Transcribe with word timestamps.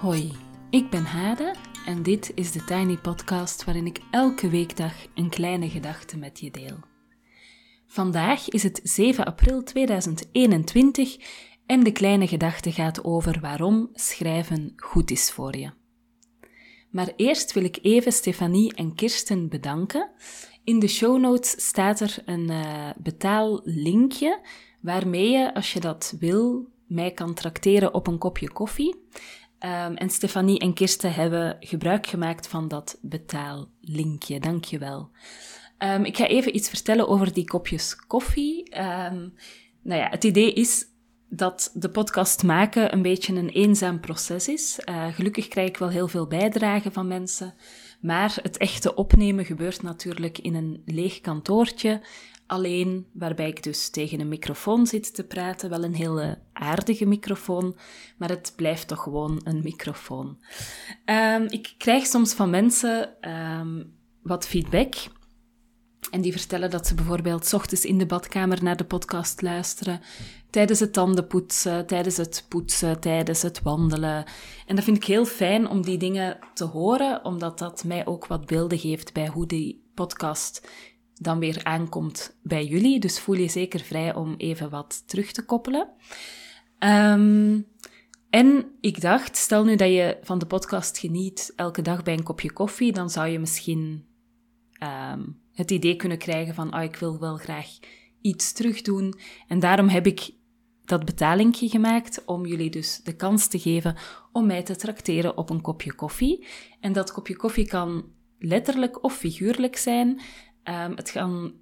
Hoi, 0.00 0.32
ik 0.70 0.90
ben 0.90 1.04
Hade 1.04 1.54
en 1.86 2.02
dit 2.02 2.32
is 2.34 2.52
de 2.52 2.64
Tiny 2.64 2.96
Podcast 2.96 3.64
waarin 3.64 3.86
ik 3.86 4.00
elke 4.10 4.48
weekdag 4.48 4.92
een 5.14 5.28
kleine 5.28 5.68
gedachte 5.68 6.16
met 6.16 6.40
je 6.40 6.50
deel. 6.50 6.76
Vandaag 7.86 8.48
is 8.48 8.62
het 8.62 8.80
7 8.82 9.24
april 9.24 9.62
2021 9.62 11.16
en 11.66 11.82
de 11.84 11.92
kleine 11.92 12.26
gedachte 12.26 12.72
gaat 12.72 13.04
over 13.04 13.40
waarom 13.40 13.90
schrijven 13.92 14.72
goed 14.76 15.10
is 15.10 15.30
voor 15.30 15.56
je. 15.56 15.70
Maar 16.90 17.12
eerst 17.16 17.52
wil 17.52 17.64
ik 17.64 17.78
even 17.82 18.12
Stefanie 18.12 18.74
en 18.74 18.94
Kirsten 18.94 19.48
bedanken. 19.48 20.10
In 20.64 20.78
de 20.78 20.88
show 20.88 21.20
notes 21.20 21.66
staat 21.66 22.00
er 22.00 22.22
een 22.24 22.50
uh, 22.50 22.90
betaallinkje 22.98 24.40
waarmee 24.80 25.30
je, 25.30 25.54
als 25.54 25.72
je 25.72 25.80
dat 25.80 26.14
wil, 26.18 26.68
mij 26.86 27.10
kan 27.10 27.34
trakteren 27.34 27.94
op 27.94 28.06
een 28.06 28.18
kopje 28.18 28.50
koffie. 28.50 28.94
Um, 29.64 29.96
en 29.96 30.10
Stefanie 30.10 30.58
en 30.58 30.74
Kirsten 30.74 31.12
hebben 31.12 31.56
gebruik 31.60 32.06
gemaakt 32.06 32.48
van 32.48 32.68
dat 32.68 32.98
betaallinkje. 33.02 34.40
Dankjewel. 34.40 35.10
Um, 35.78 36.04
ik 36.04 36.16
ga 36.16 36.26
even 36.26 36.56
iets 36.56 36.68
vertellen 36.68 37.08
over 37.08 37.32
die 37.32 37.44
kopjes 37.44 37.96
koffie. 37.96 38.78
Um, 38.78 39.34
nou 39.82 40.00
ja, 40.00 40.08
het 40.08 40.24
idee 40.24 40.52
is 40.52 40.86
dat 41.28 41.70
de 41.74 41.88
podcast 41.88 42.42
maken 42.42 42.92
een 42.92 43.02
beetje 43.02 43.34
een 43.34 43.48
eenzaam 43.48 44.00
proces 44.00 44.48
is. 44.48 44.80
Uh, 44.88 45.14
gelukkig 45.14 45.48
krijg 45.48 45.68
ik 45.68 45.76
wel 45.76 45.88
heel 45.88 46.08
veel 46.08 46.26
bijdragen 46.26 46.92
van 46.92 47.08
mensen. 47.08 47.54
Maar 48.00 48.38
het 48.42 48.56
echte 48.56 48.94
opnemen 48.94 49.44
gebeurt 49.44 49.82
natuurlijk 49.82 50.38
in 50.38 50.54
een 50.54 50.82
leeg 50.84 51.20
kantoortje 51.20 52.00
alleen, 52.50 53.06
waarbij 53.12 53.48
ik 53.48 53.62
dus 53.62 53.90
tegen 53.90 54.20
een 54.20 54.28
microfoon 54.28 54.86
zit 54.86 55.14
te 55.14 55.24
praten. 55.24 55.70
Wel 55.70 55.84
een 55.84 55.94
hele 55.94 56.38
aardige 56.52 57.06
microfoon, 57.06 57.76
maar 58.16 58.28
het 58.28 58.52
blijft 58.56 58.88
toch 58.88 59.02
gewoon 59.02 59.40
een 59.44 59.60
microfoon. 59.62 60.38
Um, 61.04 61.46
ik 61.48 61.74
krijg 61.78 62.06
soms 62.06 62.32
van 62.32 62.50
mensen 62.50 63.28
um, 63.30 63.92
wat 64.22 64.46
feedback. 64.46 64.94
En 66.10 66.20
die 66.20 66.32
vertellen 66.32 66.70
dat 66.70 66.86
ze 66.86 66.94
bijvoorbeeld 66.94 67.54
ochtends 67.54 67.84
in 67.84 67.98
de 67.98 68.06
badkamer 68.06 68.62
naar 68.62 68.76
de 68.76 68.84
podcast 68.84 69.42
luisteren, 69.42 70.00
tijdens 70.50 70.80
het 70.80 70.92
tandenpoetsen, 70.92 71.86
tijdens 71.86 72.16
het 72.16 72.44
poetsen, 72.48 73.00
tijdens 73.00 73.42
het 73.42 73.62
wandelen. 73.62 74.24
En 74.66 74.76
dat 74.76 74.84
vind 74.84 74.96
ik 74.96 75.04
heel 75.04 75.24
fijn 75.24 75.68
om 75.68 75.82
die 75.82 75.98
dingen 75.98 76.38
te 76.54 76.64
horen, 76.64 77.24
omdat 77.24 77.58
dat 77.58 77.84
mij 77.84 78.06
ook 78.06 78.26
wat 78.26 78.46
beelden 78.46 78.78
geeft 78.78 79.12
bij 79.12 79.28
hoe 79.28 79.46
die 79.46 79.90
podcast 79.94 80.68
dan 81.14 81.38
weer 81.38 81.64
aankomt 81.64 82.36
bij 82.42 82.64
jullie. 82.64 83.00
Dus 83.00 83.20
voel 83.20 83.36
je 83.36 83.48
zeker 83.48 83.80
vrij 83.80 84.14
om 84.14 84.34
even 84.36 84.70
wat 84.70 85.02
terug 85.06 85.32
te 85.32 85.44
koppelen. 85.44 85.88
Um, 86.78 87.66
en 88.30 88.66
ik 88.80 89.00
dacht, 89.00 89.36
stel 89.36 89.64
nu 89.64 89.76
dat 89.76 89.88
je 89.88 90.18
van 90.22 90.38
de 90.38 90.46
podcast 90.46 90.98
geniet 90.98 91.52
elke 91.56 91.82
dag 91.82 92.02
bij 92.02 92.14
een 92.14 92.22
kopje 92.22 92.52
koffie, 92.52 92.92
dan 92.92 93.10
zou 93.10 93.28
je 93.28 93.38
misschien 93.38 94.06
um, 95.12 95.40
het 95.60 95.70
idee 95.70 95.96
kunnen 95.96 96.18
krijgen 96.18 96.54
van, 96.54 96.74
oh, 96.74 96.82
ik 96.82 96.96
wil 96.96 97.18
wel 97.18 97.36
graag 97.36 97.78
iets 98.20 98.52
terugdoen. 98.52 99.14
En 99.48 99.58
daarom 99.58 99.88
heb 99.88 100.06
ik 100.06 100.30
dat 100.84 101.04
betalingje 101.04 101.68
gemaakt 101.68 102.24
om 102.24 102.46
jullie 102.46 102.70
dus 102.70 103.00
de 103.04 103.16
kans 103.16 103.46
te 103.46 103.58
geven 103.58 103.96
om 104.32 104.46
mij 104.46 104.62
te 104.62 104.76
trakteren 104.76 105.36
op 105.36 105.50
een 105.50 105.60
kopje 105.60 105.94
koffie. 105.94 106.46
En 106.80 106.92
dat 106.92 107.12
kopje 107.12 107.36
koffie 107.36 107.66
kan 107.66 108.04
letterlijk 108.38 109.04
of 109.04 109.16
figuurlijk 109.16 109.76
zijn. 109.76 110.08
Um, 110.64 110.96
het 110.96 111.12
kan 111.12 111.54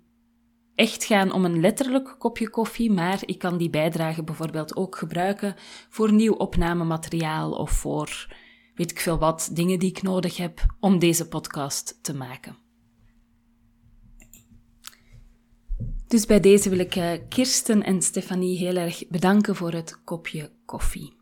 echt 0.74 1.04
gaan 1.04 1.32
om 1.32 1.44
een 1.44 1.60
letterlijk 1.60 2.16
kopje 2.18 2.50
koffie, 2.50 2.92
maar 2.92 3.22
ik 3.26 3.38
kan 3.38 3.58
die 3.58 3.70
bijdrage 3.70 4.22
bijvoorbeeld 4.22 4.76
ook 4.76 4.96
gebruiken 4.96 5.54
voor 5.88 6.12
nieuw 6.12 6.34
opnamemateriaal 6.34 7.52
of 7.52 7.70
voor 7.70 8.36
weet 8.74 8.90
ik 8.90 9.00
veel 9.00 9.18
wat, 9.18 9.50
dingen 9.52 9.78
die 9.78 9.90
ik 9.90 10.02
nodig 10.02 10.36
heb 10.36 10.76
om 10.80 10.98
deze 10.98 11.28
podcast 11.28 11.98
te 12.02 12.14
maken. 12.14 12.67
Dus 16.08 16.26
bij 16.26 16.40
deze 16.40 16.68
wil 16.68 16.78
ik 16.78 16.96
uh, 16.96 17.10
Kirsten 17.28 17.82
en 17.82 18.02
Stefanie 18.02 18.58
heel 18.58 18.76
erg 18.76 19.08
bedanken 19.08 19.56
voor 19.56 19.72
het 19.72 20.00
kopje 20.04 20.50
koffie. 20.64 21.16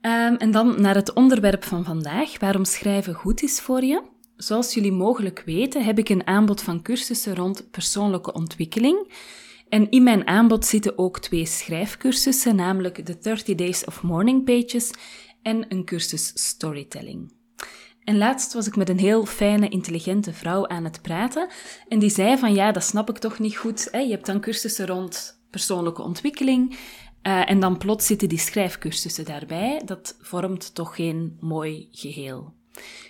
Um, 0.00 0.36
en 0.36 0.50
dan 0.50 0.80
naar 0.80 0.94
het 0.94 1.12
onderwerp 1.12 1.64
van 1.64 1.84
vandaag, 1.84 2.38
waarom 2.38 2.64
schrijven 2.64 3.14
goed 3.14 3.42
is 3.42 3.60
voor 3.60 3.84
je. 3.84 4.02
Zoals 4.36 4.74
jullie 4.74 4.92
mogelijk 4.92 5.42
weten, 5.46 5.84
heb 5.84 5.98
ik 5.98 6.08
een 6.08 6.26
aanbod 6.26 6.62
van 6.62 6.82
cursussen 6.82 7.34
rond 7.34 7.70
persoonlijke 7.70 8.32
ontwikkeling. 8.32 9.12
En 9.68 9.90
in 9.90 10.02
mijn 10.02 10.26
aanbod 10.26 10.66
zitten 10.66 10.98
ook 10.98 11.18
twee 11.18 11.46
schrijfcursussen, 11.46 12.56
namelijk 12.56 13.06
de 13.06 13.18
30 13.18 13.54
Days 13.54 13.84
of 13.84 14.02
Morning 14.02 14.44
Pages 14.44 14.90
en 15.42 15.66
een 15.68 15.84
cursus 15.84 16.30
Storytelling. 16.34 17.32
En 18.04 18.18
laatst 18.18 18.52
was 18.52 18.66
ik 18.66 18.76
met 18.76 18.88
een 18.88 18.98
heel 18.98 19.26
fijne, 19.26 19.68
intelligente 19.68 20.32
vrouw 20.32 20.68
aan 20.68 20.84
het 20.84 21.02
praten. 21.02 21.48
En 21.88 21.98
die 21.98 22.10
zei 22.10 22.38
van 22.38 22.54
ja, 22.54 22.72
dat 22.72 22.84
snap 22.84 23.10
ik 23.10 23.18
toch 23.18 23.38
niet 23.38 23.56
goed. 23.56 23.88
Je 23.92 24.10
hebt 24.10 24.26
dan 24.26 24.40
cursussen 24.40 24.86
rond 24.86 25.42
persoonlijke 25.50 26.02
ontwikkeling. 26.02 26.70
Uh, 27.22 27.50
en 27.50 27.60
dan 27.60 27.78
plots 27.78 28.06
zitten 28.06 28.28
die 28.28 28.38
schrijfcursussen 28.38 29.24
daarbij. 29.24 29.82
Dat 29.84 30.16
vormt 30.20 30.74
toch 30.74 30.94
geen 30.94 31.36
mooi 31.40 31.88
geheel. 31.90 32.54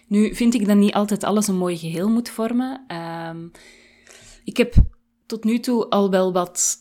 Nu 0.09 0.35
vind 0.35 0.55
ik 0.55 0.67
dat 0.67 0.77
niet 0.77 0.95
altijd 0.95 1.25
alles 1.25 1.49
een 1.49 1.57
mooi 1.57 1.77
geheel 1.77 2.09
moet 2.09 2.29
vormen. 2.29 2.85
Um, 3.29 3.51
ik 4.45 4.57
heb 4.57 4.75
tot 5.27 5.45
nu 5.45 5.61
toe 5.61 5.89
al 5.89 6.11
wel 6.11 6.33
wat 6.33 6.77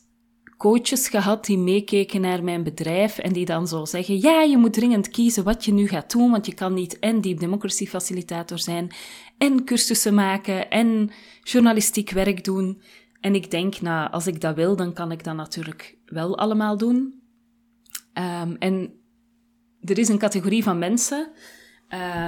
coaches 0.63 1.07
gehad 1.07 1.46
die 1.46 1.57
meekeken 1.57 2.22
naar 2.22 2.44
mijn 2.44 2.63
bedrijf 2.63 3.18
en 3.18 3.34
die 3.34 3.46
dan 3.46 3.68
zo 3.68 3.85
zeggen: 3.85 4.19
Ja, 4.19 4.41
je 4.41 4.57
moet 4.57 4.74
dringend 4.74 5.09
kiezen 5.09 5.44
wat 5.44 5.66
je 5.66 5.74
nu 5.74 5.88
gaat 5.88 6.12
doen, 6.12 6.31
want 6.31 6.46
je 6.46 6.53
kan 6.53 6.74
niet 6.74 7.00
en 7.00 7.22
Deep 7.22 7.40
Democracy 7.40 7.88
Facilitator 7.88 8.59
zijn, 8.59 8.91
en 9.38 9.63
cursussen 9.63 10.13
maken, 10.13 10.69
en 10.69 11.12
journalistiek 11.41 12.09
werk 12.09 12.44
doen. 12.44 12.81
En 13.19 13.35
ik 13.35 13.52
denk, 13.52 13.81
nou, 13.81 14.12
als 14.12 14.28
ik 14.28 14.41
dat 14.41 14.56
wil, 14.56 14.75
dan 14.75 14.94
kan 14.94 15.12
ik 15.12 15.23
dat 15.23 15.35
natuurlijk 15.35 15.97
wel 16.06 16.38
allemaal 16.38 16.78
doen. 16.78 17.22
Um, 18.13 18.56
en 18.59 18.94
er 19.81 19.97
is 19.97 20.07
een 20.07 20.18
categorie 20.18 20.63
van 20.63 20.79
mensen 20.79 21.31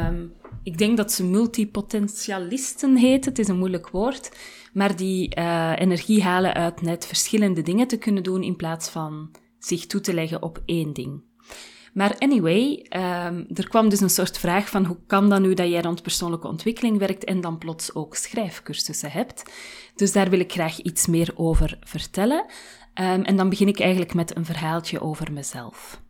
Um, 0.07 0.33
ik 0.65 0.77
denk 0.77 0.97
dat 0.97 1.11
ze 1.11 1.23
multipotentialisten 1.23 2.97
heten. 2.97 3.29
Het 3.29 3.39
is 3.39 3.47
een 3.47 3.57
moeilijk 3.57 3.89
woord. 3.89 4.31
Maar 4.73 4.95
die 4.95 5.37
uh, 5.37 5.73
energie 5.75 6.23
halen 6.23 6.53
uit 6.53 6.81
net 6.81 7.07
verschillende 7.07 7.61
dingen 7.61 7.87
te 7.87 7.97
kunnen 7.97 8.23
doen 8.23 8.43
in 8.43 8.55
plaats 8.55 8.89
van 8.89 9.31
zich 9.59 9.85
toe 9.85 10.01
te 10.01 10.13
leggen 10.13 10.41
op 10.41 10.61
één 10.65 10.93
ding. 10.93 11.23
Maar 11.93 12.15
anyway, 12.17 12.85
um, 12.89 13.45
er 13.53 13.67
kwam 13.67 13.89
dus 13.89 13.99
een 14.01 14.09
soort 14.09 14.37
vraag 14.37 14.69
van 14.69 14.85
hoe 14.85 14.97
kan 15.07 15.29
dat 15.29 15.41
nu 15.41 15.53
dat 15.53 15.69
jij 15.69 15.81
rond 15.81 16.01
persoonlijke 16.01 16.47
ontwikkeling 16.47 16.97
werkt 16.97 17.23
en 17.23 17.41
dan 17.41 17.57
plots 17.57 17.95
ook 17.95 18.15
schrijfcursussen 18.15 19.11
hebt. 19.11 19.43
Dus 19.95 20.11
daar 20.11 20.29
wil 20.29 20.39
ik 20.39 20.51
graag 20.51 20.79
iets 20.79 21.07
meer 21.07 21.31
over 21.35 21.77
vertellen. 21.81 22.45
Um, 22.93 23.23
en 23.23 23.35
dan 23.35 23.49
begin 23.49 23.67
ik 23.67 23.79
eigenlijk 23.79 24.13
met 24.13 24.35
een 24.35 24.45
verhaaltje 24.45 25.01
over 25.01 25.33
mezelf. 25.33 26.01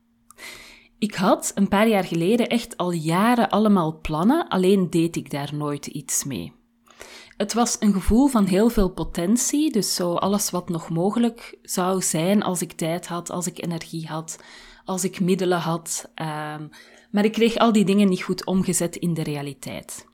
Ik 0.98 1.16
had 1.16 1.52
een 1.56 1.68
paar 1.68 1.88
jaar 1.88 2.04
geleden 2.04 2.48
echt 2.48 2.78
al 2.78 2.92
jaren 2.92 3.50
allemaal 3.50 4.00
plannen, 4.02 4.48
alleen 4.48 4.90
deed 4.90 5.16
ik 5.16 5.30
daar 5.30 5.56
nooit 5.56 5.86
iets 5.86 6.24
mee. 6.24 6.54
Het 7.38 7.54
was 7.54 7.78
een 7.80 7.94
gevoel 7.94 8.28
van 8.28 8.46
heel 8.46 8.70
veel 8.70 8.90
potentie, 8.90 9.72
dus 9.72 9.96
zo 9.96 10.14
alles 10.14 10.50
wat 10.50 10.70
nog 10.70 10.90
mogelijk 10.90 11.58
zou 11.62 12.02
zijn 12.02 12.44
als 12.44 12.62
ik 12.62 12.72
tijd 12.72 13.08
had, 13.08 13.30
als 13.30 13.48
ik 13.48 13.64
energie 13.64 14.08
had, 14.08 14.40
als 14.86 15.04
ik 15.04 15.20
middelen 15.20 15.60
had. 15.60 16.12
Um, 16.16 16.70
maar 17.12 17.26
ik 17.26 17.32
kreeg 17.32 17.56
al 17.56 17.72
die 17.72 17.86
dingen 17.86 18.10
niet 18.10 18.24
goed 18.24 18.46
omgezet 18.46 18.96
in 18.96 19.14
de 19.14 19.24
realiteit. 19.24 20.08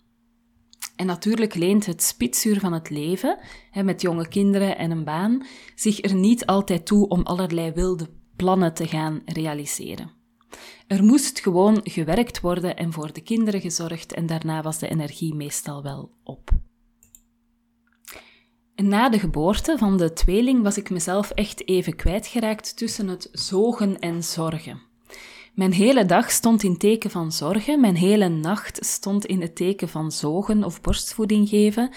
En 0.96 1.06
natuurlijk 1.06 1.56
leent 1.56 1.86
het 1.86 2.04
spitsuur 2.04 2.60
van 2.60 2.74
het 2.74 2.90
leven, 2.90 3.38
met 3.84 4.02
jonge 4.02 4.28
kinderen 4.28 4.78
en 4.78 4.92
een 4.92 5.04
baan, 5.04 5.46
zich 5.76 6.04
er 6.04 6.16
niet 6.16 6.46
altijd 6.46 6.86
toe 6.86 7.08
om 7.08 7.22
allerlei 7.24 7.72
wilde 7.72 8.10
plannen 8.36 8.74
te 8.74 8.88
gaan 8.88 9.22
realiseren. 9.26 10.21
Er 10.92 11.04
moest 11.04 11.40
gewoon 11.40 11.80
gewerkt 11.84 12.42
worden 12.42 12.78
en 12.78 12.94
voor 12.94 13.14
de 13.14 13.22
kinderen 13.22 13.62
gezorgd 13.62 14.14
en 14.14 14.26
daarna 14.26 14.62
was 14.62 14.78
de 14.78 14.88
energie 14.88 15.36
meestal 15.36 15.84
wel 15.84 16.12
op. 16.24 16.50
na 18.76 19.10
de 19.10 19.20
geboorte 19.20 19.78
van 19.78 19.98
de 19.98 20.14
tweeling 20.14 20.64
was 20.64 20.78
ik 20.78 20.90
mezelf 20.90 21.30
echt 21.30 21.68
even 21.68 21.96
kwijtgeraakt 21.96 22.78
tussen 22.78 23.08
het 23.08 23.30
zogen 23.32 24.00
en 24.00 24.24
zorgen. 24.24 24.82
Mijn 25.54 25.74
hele 25.74 26.06
dag 26.06 26.32
stond 26.32 26.64
in 26.64 26.78
teken 26.78 27.10
van 27.10 27.32
zorgen, 27.32 27.80
mijn 27.80 27.96
hele 27.96 28.28
nacht 28.28 28.86
stond 28.86 29.26
in 29.26 29.42
het 29.42 29.56
teken 29.56 29.90
van 29.90 30.12
zogen 30.12 30.64
of 30.64 30.82
borstvoeding 30.82 31.50
geven. 31.50 31.90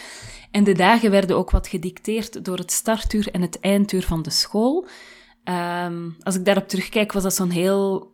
En 0.51 0.65
de 0.65 0.75
dagen 0.75 1.11
werden 1.11 1.37
ook 1.37 1.51
wat 1.51 1.69
gedicteerd 1.69 2.45
door 2.45 2.59
het 2.59 2.73
startuur 2.73 3.29
en 3.31 3.43
het 3.43 3.61
einduur 3.61 4.03
van 4.03 4.23
de 4.23 4.31
school. 4.31 4.87
Um, 5.45 6.17
als 6.23 6.35
ik 6.35 6.45
daarop 6.45 6.69
terugkijk, 6.69 7.13
was 7.13 7.23
dat 7.23 7.35
zo'n 7.35 7.51
heel 7.51 8.14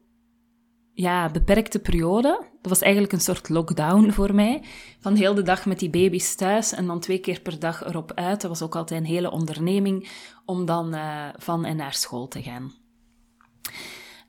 ja, 1.01 1.31
beperkte 1.31 1.79
periode. 1.79 2.45
Dat 2.61 2.71
was 2.71 2.81
eigenlijk 2.81 3.13
een 3.13 3.21
soort 3.21 3.49
lockdown 3.49 4.11
voor 4.11 4.35
mij. 4.35 4.63
Van 5.01 5.15
heel 5.15 5.35
de 5.35 5.43
dag 5.43 5.67
met 5.67 5.79
die 5.79 5.91
baby's 5.91 6.35
thuis 6.35 6.73
en 6.73 6.87
dan 6.87 7.01
twee 7.01 7.19
keer 7.19 7.41
per 7.41 7.59
dag 7.59 7.85
erop 7.85 8.13
uit. 8.15 8.41
Dat 8.41 8.51
was 8.51 8.63
ook 8.63 8.77
altijd 8.77 9.01
een 9.01 9.07
hele 9.07 9.31
onderneming 9.31 10.11
om 10.45 10.65
dan 10.65 10.95
uh, 10.95 11.29
van 11.37 11.65
en 11.65 11.77
naar 11.77 11.95
school 11.95 12.29
te 12.29 12.43
gaan. 12.43 12.73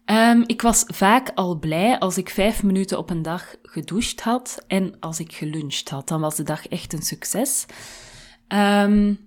Ehm, 0.06 0.44
ik 0.45 0.62
was 0.62 0.83
vaak 0.88 1.31
al 1.35 1.59
blij 1.59 2.00
als 2.00 2.18
ik 2.18 2.29
vijf 2.29 2.63
minuten 2.63 2.97
op 2.97 3.09
een 3.09 3.21
dag 3.21 3.56
gedoucht 3.62 4.21
had 4.21 4.63
en 4.68 5.00
als 5.00 5.19
ik 5.19 5.33
geluncht 5.33 5.89
had. 5.89 6.07
Dan 6.07 6.21
was 6.21 6.35
de 6.35 6.44
dag 6.44 6.68
echt 6.68 6.94
een 6.94 7.01
succes. 7.01 7.65
Um, 8.47 9.19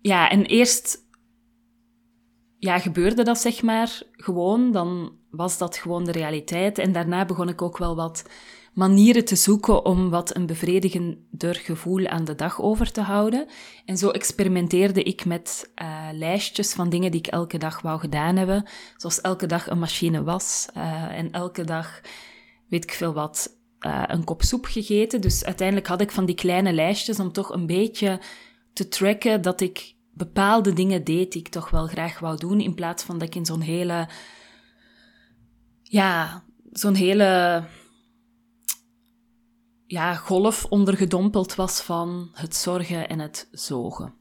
ja, 0.00 0.30
en 0.30 0.44
eerst 0.44 1.04
ja, 2.58 2.78
gebeurde 2.78 3.22
dat 3.22 3.38
zeg 3.38 3.62
maar 3.62 4.02
gewoon. 4.12 4.72
Dan 4.72 5.15
was 5.30 5.58
dat 5.58 5.76
gewoon 5.76 6.04
de 6.04 6.12
realiteit. 6.12 6.78
En 6.78 6.92
daarna 6.92 7.24
begon 7.24 7.48
ik 7.48 7.62
ook 7.62 7.78
wel 7.78 7.96
wat 7.96 8.24
manieren 8.74 9.24
te 9.24 9.36
zoeken 9.36 9.84
om 9.84 10.10
wat 10.10 10.36
een 10.36 10.46
bevredigender 10.46 11.54
gevoel 11.54 12.06
aan 12.06 12.24
de 12.24 12.34
dag 12.34 12.60
over 12.60 12.92
te 12.92 13.00
houden. 13.00 13.46
En 13.84 13.96
zo 13.96 14.10
experimenteerde 14.10 15.02
ik 15.02 15.24
met 15.24 15.70
uh, 15.82 16.08
lijstjes 16.12 16.72
van 16.72 16.88
dingen 16.88 17.10
die 17.10 17.20
ik 17.20 17.26
elke 17.26 17.58
dag 17.58 17.80
wou 17.80 18.00
gedaan 18.00 18.36
hebben. 18.36 18.64
Zoals 18.96 19.20
elke 19.20 19.46
dag 19.46 19.66
een 19.66 19.78
machine 19.78 20.22
was 20.22 20.68
uh, 20.76 21.18
en 21.18 21.32
elke 21.32 21.64
dag, 21.64 22.00
weet 22.68 22.84
ik 22.84 22.92
veel 22.92 23.12
wat, 23.12 23.56
uh, 23.80 24.02
een 24.06 24.24
kop 24.24 24.42
soep 24.42 24.64
gegeten. 24.64 25.20
Dus 25.20 25.44
uiteindelijk 25.44 25.86
had 25.86 26.00
ik 26.00 26.10
van 26.10 26.26
die 26.26 26.34
kleine 26.34 26.72
lijstjes 26.72 27.20
om 27.20 27.32
toch 27.32 27.52
een 27.52 27.66
beetje 27.66 28.20
te 28.72 28.88
tracken 28.88 29.42
dat 29.42 29.60
ik 29.60 29.94
bepaalde 30.12 30.72
dingen 30.72 31.04
deed 31.04 31.32
die 31.32 31.40
ik 31.40 31.48
toch 31.48 31.70
wel 31.70 31.86
graag 31.86 32.18
wou 32.18 32.36
doen, 32.36 32.60
in 32.60 32.74
plaats 32.74 33.02
van 33.02 33.18
dat 33.18 33.28
ik 33.28 33.34
in 33.34 33.46
zo'n 33.46 33.60
hele, 33.60 34.08
ja, 35.88 36.42
zo'n 36.72 36.94
hele, 36.94 37.64
ja, 39.86 40.14
golf 40.14 40.64
ondergedompeld 40.64 41.54
was 41.54 41.80
van 41.80 42.30
het 42.32 42.56
zorgen 42.56 43.08
en 43.08 43.18
het 43.18 43.48
zogen. 43.50 44.14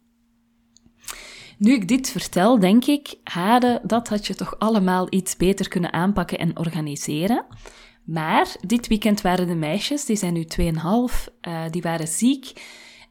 Nu 1.58 1.74
ik 1.74 1.88
dit 1.88 2.10
vertel, 2.10 2.60
denk 2.60 2.86
ik, 2.86 3.16
Hade, 3.24 3.82
dat 3.84 4.08
had 4.08 4.28
je 4.28 4.36
toch 4.36 4.60
allemaal 4.60 5.08
iets 5.10 5.36
beter 5.36 5.68
kunnen 5.68 5.94
aanpakken 5.94 6.38
en 6.38 6.58
organiseren. 6.58 7.46
Maar 8.04 8.56
dit 8.62 8.88
weekend 8.88 9.22
waren 9.22 9.48
de 9.48 9.56
meisjes, 9.56 10.06
die 10.06 10.16
zijn 10.16 10.34
nu 10.34 10.44
2,5, 10.44 10.64
uh, 10.64 10.76
eh, 11.42 11.72
die 11.72 11.82
waren 11.82 12.08
ziek. 12.08 12.54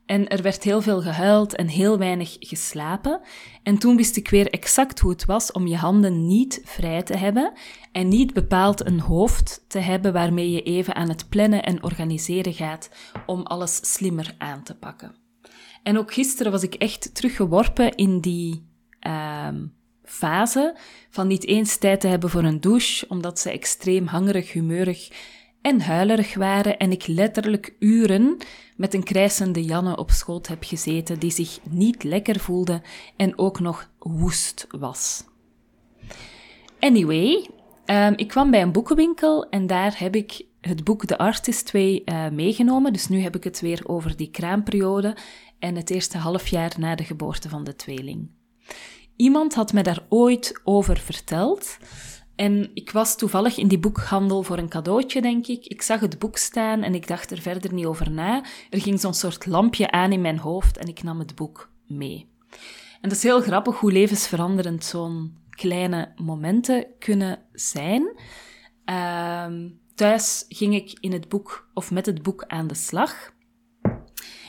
En 0.07 0.29
er 0.29 0.43
werd 0.43 0.63
heel 0.63 0.81
veel 0.81 1.03
gehuild 1.03 1.57
en 1.57 1.69
heel 1.69 1.99
weinig 1.99 2.37
geslapen. 2.39 3.21
En 3.63 3.79
toen 3.79 3.97
wist 3.97 4.17
ik 4.17 4.29
weer 4.29 4.51
exact 4.51 5.01
hoe 5.01 5.11
het 5.11 5.25
was 5.25 5.53
om 5.53 5.67
je 5.67 5.77
handen 5.77 6.27
niet 6.27 6.61
vrij 6.65 7.03
te 7.03 7.17
hebben 7.17 7.53
en 7.93 8.09
niet 8.09 8.33
bepaald 8.33 8.87
een 8.87 9.01
hoofd 9.01 9.65
te 9.69 9.79
hebben 9.79 10.13
waarmee 10.13 10.51
je 10.51 10.63
even 10.63 10.95
aan 10.95 11.09
het 11.09 11.29
plannen 11.29 11.63
en 11.63 11.83
organiseren 11.83 12.53
gaat 12.53 12.91
om 13.27 13.43
alles 13.43 13.93
slimmer 13.93 14.35
aan 14.39 14.63
te 14.63 14.75
pakken. 14.75 15.15
En 15.83 15.99
ook 15.99 16.13
gisteren 16.13 16.53
was 16.53 16.63
ik 16.63 16.75
echt 16.75 17.15
teruggeworpen 17.15 17.95
in 17.95 18.21
die 18.21 18.69
uh, 19.07 19.49
fase 20.03 20.77
van 21.11 21.27
niet 21.27 21.47
eens 21.47 21.77
tijd 21.77 22.01
te 22.01 22.07
hebben 22.07 22.31
voor 22.31 22.45
een 22.45 22.61
douche, 22.61 23.09
omdat 23.09 23.39
ze 23.39 23.51
extreem 23.51 24.07
hangerig, 24.07 24.53
humeurig 24.53 25.09
en 25.65 25.81
huilerig 25.81 26.35
waren 26.35 26.79
en 26.79 26.91
ik 26.91 27.07
letterlijk 27.07 27.75
uren 27.79 28.37
met 28.77 28.95
een 28.95 29.03
krijsende 29.03 29.65
Janne 29.65 29.97
op 29.97 30.11
schoot 30.11 30.47
heb 30.47 30.65
gezeten 30.65 31.19
die 31.19 31.31
zich 31.31 31.59
niet 31.71 32.03
lekker 32.03 32.41
voelde 32.41 32.83
en 33.17 33.39
ook 33.39 33.61
nog 33.61 33.91
woest 33.99 34.67
was. 34.71 35.25
Anyway, 36.81 37.49
um, 37.87 38.13
ik 38.17 38.29
kwam 38.29 38.51
bij 38.51 38.63
een 38.63 38.73
boekenwinkel 38.73 39.49
en 39.49 39.67
daar 39.67 39.99
heb 39.99 40.17
ik 40.17 40.47
het 40.61 40.85
boek 40.85 41.07
The 41.07 41.19
Artist 41.19 41.67
2 41.67 42.03
uh, 42.05 42.29
meegenomen. 42.29 42.93
Dus 42.93 43.09
nu 43.09 43.21
heb 43.21 43.37
ik 43.37 43.45
het 43.45 43.61
weer 43.61 43.81
over 43.85 44.17
die 44.17 44.31
kraamperiode 44.31 45.17
en 45.59 45.77
het 45.77 45.91
eerste 45.91 46.19
halfjaar 46.19 46.73
na 46.79 46.95
de 46.95 47.05
geboorte 47.05 47.49
van 47.49 47.65
de 47.65 47.77
tweeling. 47.77 48.31
Iemand 49.17 49.55
had 49.55 49.73
me 49.73 49.83
daar 49.83 50.07
ooit 50.09 50.61
over 50.65 50.99
verteld. 50.99 51.79
En 52.37 52.71
ik 52.75 52.91
was 52.91 53.17
toevallig 53.17 53.57
in 53.57 53.69
die 53.69 53.79
boekhandel 53.79 54.43
voor 54.43 54.59
een 54.59 54.69
cadeautje, 54.69 55.21
denk 55.21 55.47
ik. 55.47 55.67
Ik 55.67 55.83
zag 55.83 56.01
het 56.01 56.19
boek 56.19 56.37
staan 56.37 56.83
en 56.83 56.95
ik 56.95 57.07
dacht 57.07 57.31
er 57.31 57.41
verder 57.41 57.73
niet 57.73 57.87
over 57.87 58.11
na. 58.11 58.45
Er 58.71 58.81
ging 58.81 59.01
zo'n 59.01 59.15
soort 59.15 59.47
lampje 59.47 59.91
aan 59.91 60.13
in 60.13 60.21
mijn 60.21 60.39
hoofd 60.39 60.79
en 60.79 60.89
ik 60.89 61.03
nam 61.03 61.19
het 61.19 61.35
boek 61.35 61.71
mee. 61.87 62.29
En 63.01 63.09
dat 63.09 63.19
is 63.19 63.23
heel 63.23 63.41
grappig 63.41 63.79
hoe 63.79 63.93
levensveranderend 63.93 64.85
zo'n 64.85 65.37
kleine 65.51 66.13
momenten 66.17 66.87
kunnen 66.99 67.39
zijn. 67.53 68.19
Uh, 68.87 69.47
thuis 69.95 70.45
ging 70.49 70.75
ik 70.75 70.99
in 71.01 71.13
het 71.13 71.29
boek 71.29 71.69
of 71.75 71.91
met 71.91 72.07
het 72.07 72.23
boek 72.23 72.45
aan 72.47 72.67
de 72.67 72.75
slag. 72.75 73.33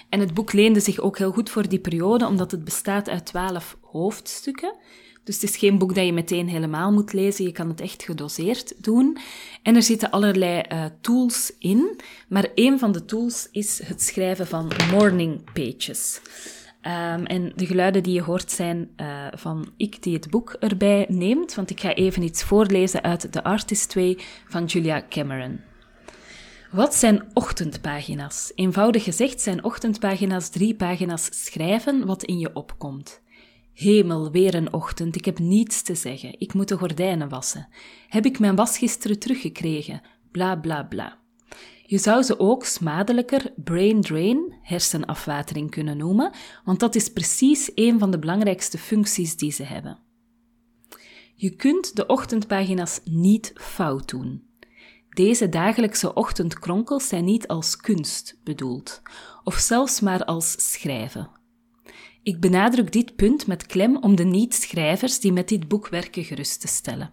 En 0.09 0.19
het 0.19 0.33
boek 0.33 0.53
leende 0.53 0.79
zich 0.79 0.99
ook 0.99 1.17
heel 1.17 1.31
goed 1.31 1.49
voor 1.49 1.69
die 1.69 1.79
periode, 1.79 2.27
omdat 2.27 2.51
het 2.51 2.63
bestaat 2.63 3.09
uit 3.09 3.25
twaalf 3.25 3.77
hoofdstukken. 3.81 4.75
Dus 5.25 5.35
het 5.35 5.43
is 5.43 5.57
geen 5.57 5.77
boek 5.77 5.95
dat 5.95 6.05
je 6.05 6.13
meteen 6.13 6.47
helemaal 6.49 6.91
moet 6.91 7.13
lezen. 7.13 7.45
Je 7.45 7.51
kan 7.51 7.69
het 7.69 7.81
echt 7.81 8.03
gedoseerd 8.03 8.83
doen. 8.83 9.17
En 9.63 9.75
er 9.75 9.83
zitten 9.83 10.11
allerlei 10.11 10.61
uh, 10.71 10.85
tools 11.01 11.51
in. 11.59 11.99
Maar 12.27 12.47
een 12.55 12.79
van 12.79 12.91
de 12.91 13.05
tools 13.05 13.47
is 13.51 13.81
het 13.83 14.01
schrijven 14.01 14.47
van 14.47 14.71
morning 14.91 15.53
pages. 15.53 16.21
Um, 16.81 17.25
en 17.25 17.51
de 17.55 17.65
geluiden 17.65 18.03
die 18.03 18.13
je 18.13 18.21
hoort 18.21 18.51
zijn 18.51 18.89
uh, 18.97 19.27
van 19.31 19.71
ik 19.77 20.03
die 20.03 20.13
het 20.13 20.29
boek 20.29 20.55
erbij 20.59 21.05
neemt. 21.09 21.55
Want 21.55 21.69
ik 21.69 21.79
ga 21.79 21.93
even 21.93 22.23
iets 22.23 22.43
voorlezen 22.43 23.03
uit 23.03 23.31
The 23.31 23.43
Artist 23.43 23.89
2 23.89 24.17
van 24.47 24.65
Julia 24.65 25.05
Cameron. 25.09 25.59
Wat 26.71 26.95
zijn 26.95 27.23
ochtendpagina's? 27.33 28.51
Eenvoudig 28.55 29.03
gezegd 29.03 29.41
zijn 29.41 29.63
ochtendpagina's 29.63 30.49
drie 30.49 30.75
pagina's 30.75 31.29
schrijven 31.31 32.05
wat 32.05 32.23
in 32.23 32.39
je 32.39 32.49
opkomt. 32.53 33.21
Hemel, 33.75 34.31
weer 34.31 34.55
een 34.55 34.73
ochtend, 34.73 35.15
ik 35.15 35.25
heb 35.25 35.39
niets 35.39 35.81
te 35.81 35.95
zeggen. 35.95 36.39
Ik 36.39 36.53
moet 36.53 36.67
de 36.67 36.77
gordijnen 36.77 37.29
wassen. 37.29 37.67
Heb 38.07 38.25
ik 38.25 38.39
mijn 38.39 38.55
was 38.55 38.77
gisteren 38.77 39.19
teruggekregen? 39.19 40.01
Bla 40.31 40.55
bla 40.55 40.83
bla. 40.83 41.17
Je 41.85 41.97
zou 41.97 42.23
ze 42.23 42.39
ook 42.39 42.65
smadelijker 42.65 43.53
brain 43.55 44.01
drain, 44.01 44.53
hersenafwatering 44.61 45.71
kunnen 45.71 45.97
noemen, 45.97 46.31
want 46.63 46.79
dat 46.79 46.95
is 46.95 47.09
precies 47.09 47.71
een 47.75 47.99
van 47.99 48.11
de 48.11 48.19
belangrijkste 48.19 48.77
functies 48.77 49.37
die 49.37 49.51
ze 49.51 49.63
hebben. 49.63 49.99
Je 51.35 51.49
kunt 51.49 51.95
de 51.95 52.05
ochtendpagina's 52.05 52.99
niet 53.03 53.53
fout 53.55 54.09
doen. 54.09 54.43
Deze 55.09 55.49
dagelijkse 55.49 56.13
ochtendkronkels 56.13 57.07
zijn 57.07 57.25
niet 57.25 57.47
als 57.47 57.77
kunst 57.77 58.39
bedoeld, 58.43 59.01
of 59.43 59.55
zelfs 59.55 59.99
maar 59.99 60.25
als 60.25 60.71
schrijven. 60.71 61.29
Ik 62.25 62.39
benadruk 62.39 62.91
dit 62.91 63.15
punt 63.15 63.47
met 63.47 63.65
klem 63.65 63.97
om 63.97 64.15
de 64.15 64.23
niet-schrijvers 64.23 65.19
die 65.19 65.33
met 65.33 65.47
dit 65.47 65.67
boek 65.67 65.87
werken 65.87 66.23
gerust 66.23 66.61
te 66.61 66.67
stellen. 66.67 67.11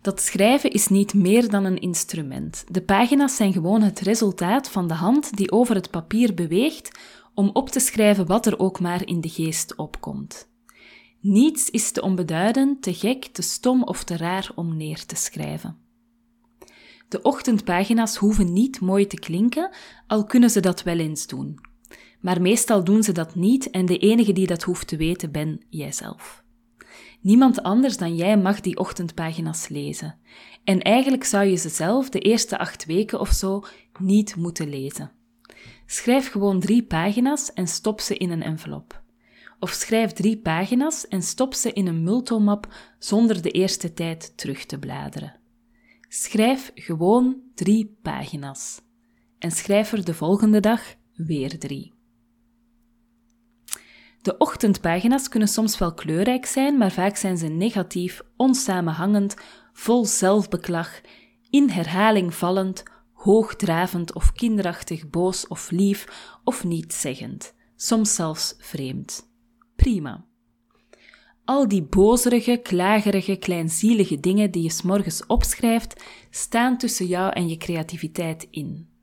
Dat 0.00 0.20
schrijven 0.20 0.70
is 0.70 0.88
niet 0.88 1.14
meer 1.14 1.50
dan 1.50 1.64
een 1.64 1.78
instrument. 1.78 2.64
De 2.70 2.82
pagina's 2.82 3.36
zijn 3.36 3.52
gewoon 3.52 3.82
het 3.82 4.00
resultaat 4.00 4.70
van 4.70 4.88
de 4.88 4.94
hand 4.94 5.36
die 5.36 5.52
over 5.52 5.74
het 5.74 5.90
papier 5.90 6.34
beweegt 6.34 6.98
om 7.34 7.50
op 7.52 7.68
te 7.68 7.80
schrijven 7.80 8.26
wat 8.26 8.46
er 8.46 8.58
ook 8.58 8.80
maar 8.80 9.06
in 9.06 9.20
de 9.20 9.28
geest 9.28 9.76
opkomt. 9.76 10.48
Niets 11.20 11.70
is 11.70 11.90
te 11.90 12.02
onbeduidend, 12.02 12.82
te 12.82 12.94
gek, 12.94 13.24
te 13.24 13.42
stom 13.42 13.82
of 13.82 14.04
te 14.04 14.16
raar 14.16 14.50
om 14.54 14.76
neer 14.76 15.06
te 15.06 15.16
schrijven. 15.16 15.78
De 17.08 17.22
ochtendpagina's 17.22 18.16
hoeven 18.16 18.52
niet 18.52 18.80
mooi 18.80 19.06
te 19.06 19.18
klinken, 19.18 19.70
al 20.06 20.24
kunnen 20.24 20.50
ze 20.50 20.60
dat 20.60 20.82
wel 20.82 20.98
eens 20.98 21.26
doen. 21.26 21.74
Maar 22.26 22.40
meestal 22.40 22.84
doen 22.84 23.02
ze 23.02 23.12
dat 23.12 23.34
niet 23.34 23.70
en 23.70 23.86
de 23.86 23.98
enige 23.98 24.32
die 24.32 24.46
dat 24.46 24.62
hoeft 24.62 24.86
te 24.86 24.96
weten 24.96 25.32
ben 25.32 25.60
jijzelf. 25.68 26.44
Niemand 27.20 27.62
anders 27.62 27.96
dan 27.96 28.16
jij 28.16 28.38
mag 28.38 28.60
die 28.60 28.78
ochtendpagina's 28.78 29.68
lezen. 29.68 30.18
En 30.64 30.82
eigenlijk 30.82 31.24
zou 31.24 31.44
je 31.44 31.56
ze 31.56 31.68
zelf 31.68 32.08
de 32.08 32.18
eerste 32.18 32.58
acht 32.58 32.84
weken 32.84 33.20
of 33.20 33.30
zo 33.30 33.64
niet 33.98 34.36
moeten 34.36 34.68
lezen. 34.68 35.12
Schrijf 35.86 36.30
gewoon 36.30 36.60
drie 36.60 36.82
pagina's 36.82 37.52
en 37.52 37.68
stop 37.68 38.00
ze 38.00 38.16
in 38.16 38.30
een 38.30 38.42
envelop. 38.42 39.02
Of 39.58 39.70
schrijf 39.70 40.12
drie 40.12 40.38
pagina's 40.38 41.08
en 41.08 41.22
stop 41.22 41.54
ze 41.54 41.72
in 41.72 41.86
een 41.86 42.02
multomap 42.02 42.74
zonder 42.98 43.42
de 43.42 43.50
eerste 43.50 43.92
tijd 43.92 44.36
terug 44.36 44.64
te 44.64 44.78
bladeren. 44.78 45.40
Schrijf 46.08 46.70
gewoon 46.74 47.36
drie 47.54 47.96
pagina's. 48.02 48.80
En 49.38 49.50
schrijf 49.50 49.92
er 49.92 50.04
de 50.04 50.14
volgende 50.14 50.60
dag 50.60 50.94
weer 51.14 51.58
drie. 51.58 51.95
De 54.26 54.38
ochtendpagina's 54.38 55.28
kunnen 55.28 55.48
soms 55.48 55.78
wel 55.78 55.94
kleurrijk 55.94 56.46
zijn, 56.46 56.78
maar 56.78 56.92
vaak 56.92 57.16
zijn 57.16 57.38
ze 57.38 57.46
negatief, 57.46 58.22
onsamenhangend, 58.36 59.34
vol 59.72 60.04
zelfbeklag, 60.04 61.00
in 61.50 61.68
herhaling 61.68 62.34
vallend, 62.34 62.82
hoogdravend 63.12 64.14
of 64.14 64.32
kinderachtig, 64.32 65.10
boos 65.10 65.46
of 65.46 65.70
lief 65.70 66.30
of 66.44 66.64
nietzeggend, 66.64 67.54
soms 67.76 68.14
zelfs 68.14 68.54
vreemd. 68.58 69.28
Prima. 69.76 70.24
Al 71.44 71.68
die 71.68 71.82
bozerige, 71.82 72.56
klagerige, 72.62 73.36
kleinzielige 73.36 74.20
dingen 74.20 74.50
die 74.50 74.62
je 74.62 74.70
s'morgens 74.70 75.26
opschrijft, 75.26 76.02
staan 76.30 76.78
tussen 76.78 77.06
jou 77.06 77.32
en 77.32 77.48
je 77.48 77.56
creativiteit 77.56 78.46
in. 78.50 78.95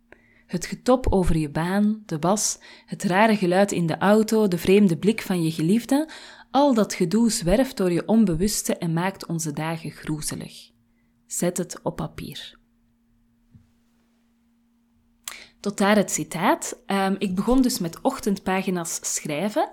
Het 0.53 0.65
getop 0.65 1.07
over 1.09 1.37
je 1.37 1.49
baan, 1.49 2.03
de 2.05 2.19
was, 2.19 2.59
het 2.85 3.03
rare 3.03 3.35
geluid 3.35 3.71
in 3.71 3.87
de 3.87 3.97
auto, 3.97 4.47
de 4.47 4.57
vreemde 4.57 4.97
blik 4.97 5.21
van 5.21 5.43
je 5.43 5.51
geliefde, 5.51 6.09
Al 6.53 6.73
dat 6.73 6.93
gedoe 6.93 7.31
zwerft 7.31 7.77
door 7.77 7.91
je 7.91 8.07
onbewuste 8.07 8.77
en 8.77 8.93
maakt 8.93 9.25
onze 9.25 9.53
dagen 9.53 9.91
groezelig. 9.91 10.69
Zet 11.27 11.57
het 11.57 11.79
op 11.83 11.95
papier. 11.95 12.57
Tot 15.59 15.77
daar 15.77 15.95
het 15.95 16.11
citaat. 16.11 16.83
Um, 16.87 17.15
ik 17.19 17.35
begon 17.35 17.61
dus 17.61 17.79
met 17.79 18.01
ochtendpagina's 18.01 18.99
schrijven. 19.01 19.69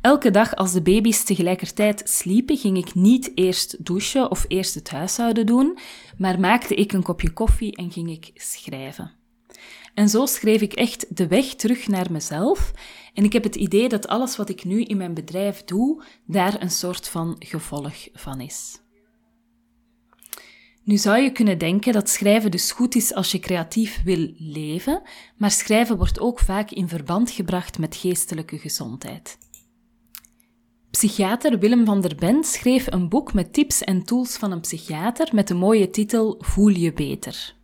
Elke 0.00 0.30
dag 0.30 0.54
als 0.54 0.72
de 0.72 0.82
baby's 0.82 1.24
tegelijkertijd 1.24 2.02
sliepen, 2.04 2.56
ging 2.56 2.76
ik 2.76 2.94
niet 2.94 3.32
eerst 3.34 3.84
douchen 3.84 4.30
of 4.30 4.44
eerst 4.48 4.74
het 4.74 4.90
huishouden 4.90 5.46
doen, 5.46 5.78
maar 6.18 6.40
maakte 6.40 6.74
ik 6.74 6.92
een 6.92 7.02
kopje 7.02 7.32
koffie 7.32 7.76
en 7.76 7.90
ging 7.92 8.10
ik 8.10 8.30
schrijven. 8.34 9.19
En 10.00 10.08
zo 10.08 10.26
schreef 10.26 10.60
ik 10.60 10.72
echt 10.72 11.16
de 11.16 11.26
weg 11.26 11.54
terug 11.54 11.88
naar 11.88 12.12
mezelf. 12.12 12.72
En 13.14 13.24
ik 13.24 13.32
heb 13.32 13.42
het 13.42 13.56
idee 13.56 13.88
dat 13.88 14.08
alles 14.08 14.36
wat 14.36 14.48
ik 14.48 14.64
nu 14.64 14.82
in 14.82 14.96
mijn 14.96 15.14
bedrijf 15.14 15.64
doe, 15.64 16.02
daar 16.26 16.62
een 16.62 16.70
soort 16.70 17.08
van 17.08 17.36
gevolg 17.38 18.08
van 18.12 18.40
is. 18.40 18.80
Nu 20.84 20.96
zou 20.96 21.18
je 21.18 21.32
kunnen 21.32 21.58
denken 21.58 21.92
dat 21.92 22.08
schrijven 22.08 22.50
dus 22.50 22.72
goed 22.72 22.94
is 22.94 23.14
als 23.14 23.32
je 23.32 23.38
creatief 23.38 24.02
wil 24.02 24.32
leven, 24.36 25.02
maar 25.36 25.50
schrijven 25.50 25.96
wordt 25.96 26.20
ook 26.20 26.38
vaak 26.38 26.70
in 26.70 26.88
verband 26.88 27.30
gebracht 27.30 27.78
met 27.78 27.96
geestelijke 27.96 28.58
gezondheid. 28.58 29.38
Psychiater 30.90 31.58
Willem 31.58 31.84
van 31.84 32.00
der 32.00 32.14
Bent 32.14 32.46
schreef 32.46 32.92
een 32.92 33.08
boek 33.08 33.32
met 33.32 33.52
tips 33.52 33.84
en 33.84 34.04
tools 34.04 34.36
van 34.36 34.52
een 34.52 34.60
psychiater 34.60 35.28
met 35.32 35.48
de 35.48 35.54
mooie 35.54 35.90
titel 35.90 36.36
Voel 36.38 36.68
je 36.68 36.92
beter. 36.92 37.58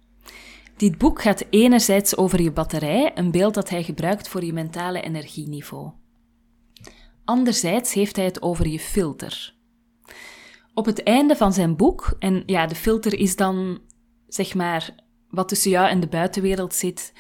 Dit 0.77 0.99
boek 0.99 1.23
gaat 1.23 1.47
enerzijds 1.51 2.17
over 2.17 2.43
je 2.43 2.53
batterij, 2.53 3.13
een 3.15 3.31
beeld 3.31 3.55
dat 3.55 3.69
hij 3.69 3.83
gebruikt 3.83 4.29
voor 4.29 4.45
je 4.45 4.53
mentale 4.53 5.01
energieniveau. 5.01 5.93
Anderzijds 7.25 7.93
heeft 7.93 8.17
hij 8.17 8.25
het 8.25 8.43
over 8.43 8.69
je 8.69 8.79
filter. 8.79 9.55
Op 10.75 10.87
het 10.87 11.03
einde 11.03 11.37
van 11.37 11.53
zijn 11.53 11.77
boek, 11.77 12.17
en 12.19 12.43
ja, 12.47 12.67
de 12.67 12.75
filter 12.75 13.19
is 13.19 13.37
dan 13.37 13.81
zeg 14.29 14.55
maar 14.55 14.95
wat 15.31 15.49
tussen 15.49 15.71
jou 15.71 15.89
en 15.89 16.01
de 16.01 16.09
buitenwereld 16.09 16.75
zit 16.75 17.13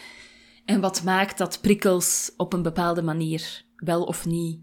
en 0.64 0.80
wat 0.80 1.02
maakt 1.02 1.38
dat 1.38 1.60
prikkels 1.60 2.32
op 2.36 2.52
een 2.52 2.62
bepaalde 2.62 3.02
manier 3.02 3.64
wel 3.76 4.04
of 4.04 4.26
niet 4.26 4.60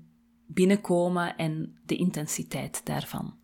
binnenkomen 0.47 1.37
en 1.37 1.79
de 1.85 1.95
intensiteit 1.95 2.81
daarvan. 2.85 3.42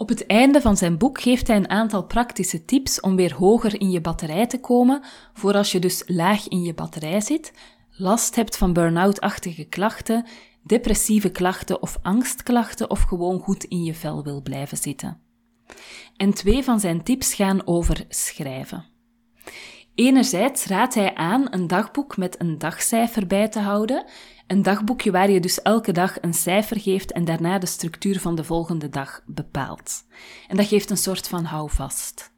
Op 0.00 0.08
het 0.08 0.26
einde 0.26 0.60
van 0.60 0.76
zijn 0.76 0.98
boek 0.98 1.20
geeft 1.20 1.46
hij 1.46 1.56
een 1.56 1.68
aantal 1.68 2.04
praktische 2.04 2.64
tips 2.64 3.00
om 3.00 3.16
weer 3.16 3.34
hoger 3.34 3.80
in 3.80 3.90
je 3.90 4.00
batterij 4.00 4.46
te 4.46 4.60
komen, 4.60 5.02
voor 5.32 5.54
als 5.54 5.72
je 5.72 5.78
dus 5.78 6.02
laag 6.06 6.48
in 6.48 6.62
je 6.62 6.74
batterij 6.74 7.20
zit, 7.20 7.52
last 7.90 8.34
hebt 8.34 8.56
van 8.56 8.72
burn-out-achtige 8.72 9.64
klachten, 9.64 10.26
depressieve 10.62 11.30
klachten 11.30 11.82
of 11.82 11.98
angstklachten 12.02 12.90
of 12.90 13.02
gewoon 13.02 13.38
goed 13.38 13.64
in 13.64 13.84
je 13.84 13.94
vel 13.94 14.24
wil 14.24 14.42
blijven 14.42 14.76
zitten. 14.76 15.20
En 16.16 16.34
twee 16.34 16.62
van 16.62 16.80
zijn 16.80 17.02
tips 17.02 17.34
gaan 17.34 17.66
over 17.66 18.04
schrijven. 18.08 18.89
Enerzijds 19.94 20.66
raadt 20.66 20.94
hij 20.94 21.14
aan 21.14 21.46
een 21.50 21.66
dagboek 21.66 22.16
met 22.16 22.40
een 22.40 22.58
dagcijfer 22.58 23.26
bij 23.26 23.48
te 23.48 23.60
houden 23.60 24.04
een 24.50 24.62
dagboekje 24.62 25.10
waar 25.10 25.30
je 25.30 25.40
dus 25.40 25.62
elke 25.62 25.92
dag 25.92 26.22
een 26.22 26.34
cijfer 26.34 26.80
geeft 26.80 27.12
en 27.12 27.24
daarna 27.24 27.58
de 27.58 27.66
structuur 27.66 28.20
van 28.20 28.34
de 28.34 28.44
volgende 28.44 28.88
dag 28.88 29.22
bepaalt. 29.26 30.04
En 30.48 30.56
dat 30.56 30.66
geeft 30.66 30.90
een 30.90 30.96
soort 30.96 31.28
van 31.28 31.44
houvast. 31.44 32.32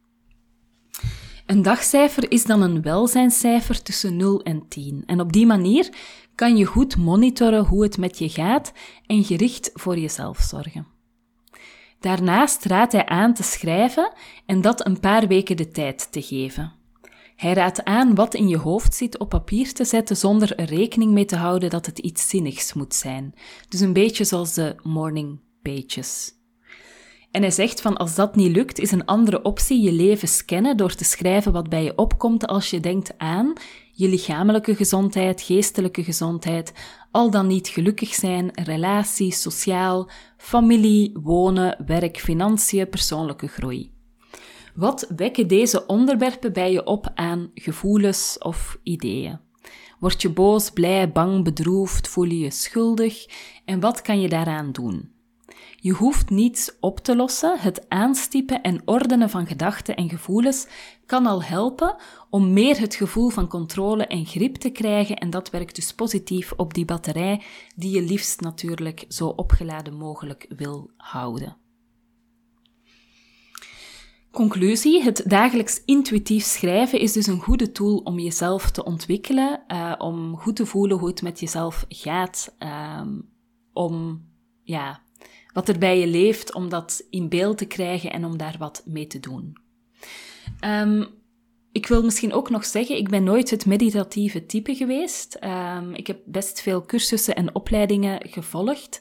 Een 1.47 1.63
dagcijfer 1.63 2.31
is 2.31 2.45
dan 2.45 2.63
een 2.63 2.83
welzijnscijfer 2.83 3.83
tussen 3.83 4.17
0 4.17 4.43
en 4.43 4.69
10. 4.69 5.03
En 5.07 5.21
op 5.21 5.33
die 5.33 5.47
manier 5.47 5.95
kan 6.35 6.57
je 6.57 6.65
goed 6.65 6.97
monitoren 6.97 7.65
hoe 7.65 7.83
het 7.83 7.99
met 7.99 8.19
je 8.19 8.29
gaat 8.29 8.73
en 9.07 9.25
gericht 9.25 9.71
voor 9.75 9.99
jezelf 9.99 10.39
zorgen. 10.39 10.87
Daarnaast 12.01 12.65
raadt 12.65 12.93
hij 12.93 13.07
aan 13.07 13.35
te 13.35 13.43
schrijven 13.43 14.13
en 14.47 14.61
dat 14.61 14.87
een 14.87 15.01
paar 15.01 15.27
weken 15.27 15.57
de 15.57 15.71
tijd 15.71 16.13
te 16.13 16.23
geven. 16.23 16.73
Hij 17.43 17.53
raadt 17.53 17.85
aan 17.85 18.15
wat 18.15 18.35
in 18.35 18.49
je 18.49 18.57
hoofd 18.57 18.95
zit 18.95 19.19
op 19.19 19.29
papier 19.29 19.73
te 19.73 19.85
zetten 19.85 20.17
zonder 20.17 20.57
er 20.57 20.67
rekening 20.67 21.13
mee 21.13 21.25
te 21.25 21.37
houden 21.37 21.71
dat 21.71 21.87
het 21.87 21.99
iets 21.99 22.29
zinnigs 22.29 22.73
moet 22.73 22.95
zijn. 22.95 23.35
Dus 23.69 23.81
een 23.81 23.93
beetje 23.93 24.25
zoals 24.25 24.55
de 24.55 24.77
morning 24.83 25.41
pages. 25.63 26.33
En 27.31 27.43
hij 27.43 27.51
zegt 27.51 27.81
van 27.81 27.97
als 27.97 28.15
dat 28.15 28.37
niet 28.37 28.57
lukt, 28.57 28.79
is 28.79 28.91
een 28.93 29.05
andere 29.05 29.43
optie 29.43 29.83
je 29.83 29.93
leven 29.93 30.29
scannen 30.29 30.77
door 30.77 30.95
te 30.95 31.05
schrijven 31.05 31.53
wat 31.53 31.69
bij 31.69 31.85
je 31.85 31.97
opkomt 31.97 32.47
als 32.47 32.71
je 32.71 32.81
denkt 32.81 33.19
aan 33.19 33.53
je 33.93 34.09
lichamelijke 34.09 34.75
gezondheid, 34.75 35.43
geestelijke 35.43 36.05
gezondheid, 36.05 36.73
al 37.11 37.31
dan 37.31 37.47
niet 37.47 37.69
gelukkig 37.69 38.15
zijn, 38.15 38.51
relaties, 38.65 39.43
sociaal, 39.43 40.09
familie, 40.37 41.19
wonen, 41.23 41.85
werk, 41.87 42.19
financiën, 42.19 42.89
persoonlijke 42.89 43.49
groei. 43.49 44.02
Wat 44.75 45.13
wekken 45.17 45.49
deze 45.49 45.87
onderwerpen 45.87 46.53
bij 46.53 46.73
je 46.73 46.85
op 46.85 47.11
aan 47.15 47.51
gevoelens 47.55 48.39
of 48.39 48.79
ideeën? 48.83 49.39
Word 49.99 50.23
je 50.23 50.31
boos, 50.31 50.71
blij, 50.71 51.13
bang, 51.13 51.45
bedroefd, 51.45 52.09
voel 52.09 52.25
je 52.25 52.39
je 52.39 52.51
schuldig 52.51 53.27
en 53.65 53.81
wat 53.81 54.03
kan 54.03 54.21
je 54.21 54.29
daaraan 54.29 54.73
doen? 54.73 55.11
Je 55.77 55.93
hoeft 55.93 56.31
niets 56.31 56.73
op 56.81 56.99
te 56.99 57.17
lossen. 57.17 57.59
Het 57.59 57.89
aanstiepen 57.89 58.63
en 58.63 58.83
ordenen 58.85 59.31
van 59.31 59.47
gedachten 59.47 59.97
en 59.97 60.09
gevoelens 60.09 60.67
kan 61.07 61.27
al 61.27 61.43
helpen 61.43 61.97
om 62.31 62.53
meer 62.53 62.81
het 62.81 62.95
gevoel 62.95 63.29
van 63.29 63.49
controle 63.49 64.07
en 64.07 64.27
grip 64.27 64.57
te 64.57 64.71
krijgen 64.71 65.17
en 65.17 65.31
dat 65.31 65.51
werkt 65.51 65.75
dus 65.75 65.95
positief 65.95 66.53
op 66.57 66.75
die 66.75 66.85
batterij 66.85 67.43
die 67.77 67.95
je 67.95 68.03
liefst 68.03 68.41
natuurlijk 68.41 69.05
zo 69.09 69.29
opgeladen 69.29 69.95
mogelijk 69.95 70.47
wil 70.57 70.91
houden. 70.97 71.62
Conclusie: 74.33 75.03
het 75.03 75.23
dagelijks 75.27 75.83
intuïtief 75.85 76.45
schrijven 76.45 77.01
is 77.01 77.13
dus 77.13 77.27
een 77.27 77.41
goede 77.41 77.73
tool 77.73 77.97
om 77.97 78.19
jezelf 78.19 78.71
te 78.71 78.85
ontwikkelen, 78.85 79.63
uh, 79.69 79.95
om 79.99 80.37
goed 80.37 80.57
te 80.57 80.67
voelen 80.67 80.99
hoe 80.99 81.09
het 81.09 81.23
met 81.23 81.41
jezelf 81.41 81.85
gaat, 81.89 82.57
um, 83.01 83.29
om 83.73 84.25
ja, 84.63 85.03
wat 85.53 85.69
er 85.69 85.79
bij 85.79 85.99
je 85.99 86.07
leeft, 86.07 86.55
om 86.55 86.69
dat 86.69 87.07
in 87.11 87.29
beeld 87.29 87.59
te 87.59 87.65
krijgen 87.65 88.13
en 88.13 88.25
om 88.25 88.37
daar 88.37 88.57
wat 88.59 88.83
mee 88.87 89.07
te 89.07 89.21
doen. 89.21 89.57
Um, 90.65 91.07
ik 91.73 91.87
wil 91.87 92.03
misschien 92.03 92.33
ook 92.33 92.51
nog 92.51 92.65
zeggen, 92.65 92.97
ik 92.97 93.09
ben 93.09 93.25
nooit 93.25 93.51
het 93.51 93.67
meditatieve 93.67 94.47
type 94.47 94.75
geweest. 94.75 95.39
Um, 95.45 95.95
ik 95.95 96.07
heb 96.07 96.19
best 96.25 96.61
veel 96.61 96.87
cursussen 96.87 97.35
en 97.35 97.55
opleidingen 97.55 98.29
gevolgd. 98.29 99.01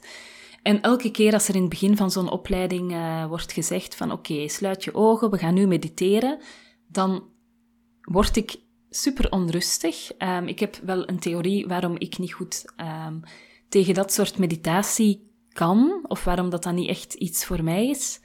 En 0.62 0.82
elke 0.82 1.12
keer 1.12 1.34
als 1.34 1.48
er 1.48 1.56
in 1.56 1.62
het 1.62 1.70
begin 1.70 1.98
van 1.98 2.12
zo'n 2.12 2.32
opleiding 2.32 2.92
uh, 2.92 3.26
wordt 3.26 3.52
gezegd 3.52 3.96
van 3.96 4.12
oké, 4.12 4.48
sluit 4.48 4.84
je 4.84 4.96
ogen, 4.96 5.32
we 5.32 5.38
gaan 5.38 5.54
nu 5.54 5.68
mediteren, 5.68 6.40
dan 6.88 7.24
word 8.02 8.36
ik 8.36 8.56
super 8.90 9.32
onrustig. 9.32 10.12
Um, 10.18 10.48
ik 10.48 10.60
heb 10.60 10.80
wel 10.84 11.10
een 11.10 11.20
theorie 11.20 11.68
waarom 11.68 11.96
ik 11.98 12.18
niet 12.18 12.34
goed 12.34 12.66
um, 12.78 13.22
tegen 13.70 13.94
dat 13.94 14.14
soort 14.14 14.38
meditatie 14.38 15.30
kan, 15.54 16.00
of 16.08 16.24
waarom 16.24 16.50
dat 16.50 16.64
dan 16.64 16.76
niet 16.76 16.90
echt 16.90 17.14
iets 17.14 17.46
voor 17.46 17.64
mij 17.64 17.88
is. 17.88 18.20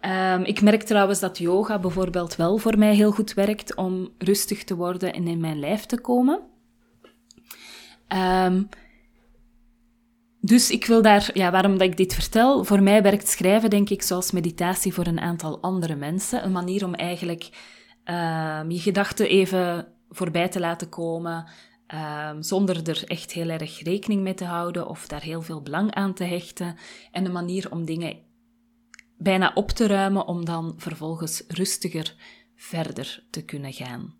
Um, 0.00 0.44
ik 0.44 0.62
merk 0.62 0.82
trouwens 0.82 1.20
dat 1.20 1.38
yoga 1.38 1.78
bijvoorbeeld 1.78 2.36
wel 2.36 2.58
voor 2.58 2.78
mij 2.78 2.94
heel 2.94 3.12
goed 3.12 3.34
werkt 3.34 3.74
om 3.74 4.08
rustig 4.18 4.64
te 4.64 4.76
worden 4.76 5.12
en 5.12 5.26
in 5.26 5.40
mijn 5.40 5.58
lijf 5.58 5.86
te 5.86 6.00
komen. 6.00 6.40
Dus 10.44 10.70
ik 10.70 10.86
wil 10.86 11.02
daar, 11.02 11.30
ja, 11.34 11.50
waarom 11.50 11.78
dat 11.78 11.88
ik 11.88 11.96
dit 11.96 12.14
vertel, 12.14 12.64
voor 12.64 12.82
mij 12.82 13.02
werkt 13.02 13.28
schrijven 13.28 13.70
denk 13.70 13.90
ik 13.90 14.02
zoals 14.02 14.30
meditatie 14.30 14.94
voor 14.94 15.06
een 15.06 15.20
aantal 15.20 15.60
andere 15.60 15.94
mensen. 15.94 16.44
Een 16.44 16.52
manier 16.52 16.84
om 16.84 16.94
eigenlijk 16.94 17.42
uh, 18.04 18.60
je 18.68 18.78
gedachten 18.78 19.28
even 19.28 19.88
voorbij 20.08 20.48
te 20.48 20.60
laten 20.60 20.88
komen, 20.88 21.48
uh, 21.94 22.30
zonder 22.38 22.88
er 22.88 23.04
echt 23.06 23.32
heel 23.32 23.48
erg 23.48 23.82
rekening 23.82 24.22
mee 24.22 24.34
te 24.34 24.44
houden 24.44 24.88
of 24.88 25.06
daar 25.06 25.22
heel 25.22 25.42
veel 25.42 25.62
belang 25.62 25.94
aan 25.94 26.14
te 26.14 26.24
hechten. 26.24 26.76
En 27.12 27.24
een 27.24 27.32
manier 27.32 27.70
om 27.70 27.84
dingen 27.84 28.16
bijna 29.18 29.52
op 29.54 29.70
te 29.70 29.86
ruimen 29.86 30.26
om 30.26 30.44
dan 30.44 30.74
vervolgens 30.76 31.44
rustiger 31.48 32.14
verder 32.56 33.24
te 33.30 33.44
kunnen 33.44 33.72
gaan. 33.72 34.14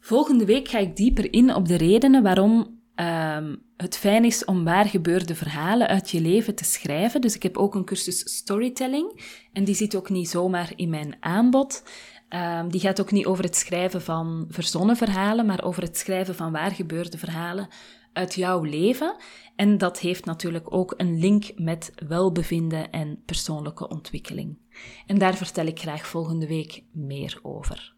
Volgende 0.00 0.44
week 0.44 0.68
ga 0.68 0.78
ik 0.78 0.96
dieper 0.96 1.32
in 1.32 1.54
op 1.54 1.68
de 1.68 1.76
redenen 1.76 2.22
waarom 2.22 2.77
um, 3.00 3.62
het 3.76 3.96
fijn 3.96 4.24
is 4.24 4.44
om 4.44 4.64
waar 4.64 4.86
gebeurde 4.86 5.34
verhalen 5.34 5.88
uit 5.88 6.10
je 6.10 6.20
leven 6.20 6.54
te 6.54 6.64
schrijven. 6.64 7.20
Dus 7.20 7.34
ik 7.34 7.42
heb 7.42 7.56
ook 7.56 7.74
een 7.74 7.84
cursus 7.84 8.36
storytelling. 8.36 9.20
En 9.52 9.64
die 9.64 9.74
zit 9.74 9.96
ook 9.96 10.10
niet 10.10 10.28
zomaar 10.28 10.72
in 10.76 10.90
mijn 10.90 11.16
aanbod. 11.20 11.82
Um, 12.28 12.70
die 12.70 12.80
gaat 12.80 13.00
ook 13.00 13.10
niet 13.10 13.26
over 13.26 13.44
het 13.44 13.56
schrijven 13.56 14.02
van 14.02 14.46
verzonnen 14.48 14.96
verhalen, 14.96 15.46
maar 15.46 15.64
over 15.64 15.82
het 15.82 15.96
schrijven 15.96 16.34
van 16.34 16.52
waar 16.52 16.70
gebeurde 16.70 17.18
verhalen 17.18 17.68
uit 18.12 18.34
jouw 18.34 18.62
leven. 18.62 19.16
En 19.56 19.78
dat 19.78 19.98
heeft 19.98 20.24
natuurlijk 20.24 20.74
ook 20.74 20.94
een 20.96 21.18
link 21.18 21.44
met 21.54 21.92
welbevinden 22.06 22.90
en 22.90 23.22
persoonlijke 23.24 23.88
ontwikkeling. 23.88 24.58
En 25.06 25.18
daar 25.18 25.36
vertel 25.36 25.66
ik 25.66 25.80
graag 25.80 26.06
volgende 26.06 26.46
week 26.46 26.82
meer 26.92 27.38
over. 27.42 27.94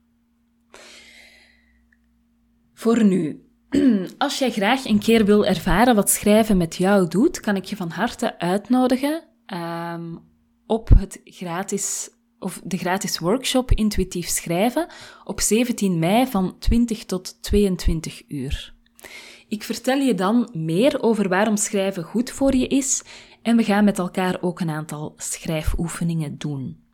Voor 2.74 3.04
nu, 3.04 3.49
Als 4.18 4.38
jij 4.38 4.50
graag 4.50 4.84
een 4.84 4.98
keer 4.98 5.24
wil 5.24 5.46
ervaren 5.46 5.94
wat 5.94 6.10
schrijven 6.10 6.56
met 6.56 6.76
jou 6.76 7.08
doet, 7.08 7.40
kan 7.40 7.56
ik 7.56 7.64
je 7.64 7.76
van 7.76 7.90
harte 7.90 8.38
uitnodigen 8.38 9.22
um, 9.46 10.18
op 10.66 10.88
het 10.88 11.20
gratis 11.24 12.10
of 12.38 12.60
de 12.64 12.76
gratis 12.76 13.18
workshop 13.18 13.70
Intuïtief 13.70 14.28
Schrijven 14.28 14.86
op 15.24 15.40
17 15.40 15.98
mei 15.98 16.26
van 16.26 16.58
20 16.58 17.04
tot 17.04 17.42
22 17.42 18.22
uur. 18.28 18.74
Ik 19.48 19.62
vertel 19.62 19.98
je 19.98 20.14
dan 20.14 20.50
meer 20.52 21.02
over 21.02 21.28
waarom 21.28 21.56
schrijven 21.56 22.02
goed 22.02 22.30
voor 22.30 22.56
je 22.56 22.66
is 22.66 23.02
en 23.42 23.56
we 23.56 23.64
gaan 23.64 23.84
met 23.84 23.98
elkaar 23.98 24.38
ook 24.40 24.60
een 24.60 24.70
aantal 24.70 25.14
schrijfoefeningen 25.16 26.38
doen. 26.38 26.89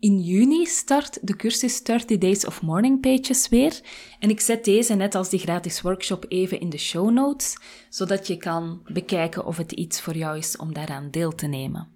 In 0.00 0.20
juni 0.20 0.66
start 0.66 1.18
de 1.22 1.36
cursus 1.36 1.82
30 1.82 2.18
Days 2.18 2.46
of 2.46 2.62
Morning 2.62 3.00
Pages 3.00 3.48
weer 3.48 3.80
en 4.18 4.30
ik 4.30 4.40
zet 4.40 4.64
deze 4.64 4.94
net 4.94 5.14
als 5.14 5.28
die 5.28 5.38
gratis 5.38 5.80
workshop 5.80 6.24
even 6.28 6.60
in 6.60 6.70
de 6.70 6.78
show 6.78 7.10
notes, 7.10 7.58
zodat 7.88 8.26
je 8.26 8.36
kan 8.36 8.80
bekijken 8.86 9.46
of 9.46 9.56
het 9.56 9.72
iets 9.72 10.00
voor 10.00 10.16
jou 10.16 10.38
is 10.38 10.56
om 10.56 10.72
daaraan 10.72 11.10
deel 11.10 11.34
te 11.34 11.46
nemen. 11.46 11.88